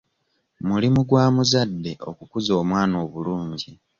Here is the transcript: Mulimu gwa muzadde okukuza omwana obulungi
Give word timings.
Mulimu 0.67 0.99
gwa 1.07 1.25
muzadde 1.33 1.91
okukuza 2.09 2.51
omwana 2.61 2.95
obulungi 3.05 3.71